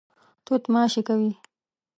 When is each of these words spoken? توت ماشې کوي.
توت 0.45 0.63
ماشې 0.73 1.01
کوي. 1.07 1.31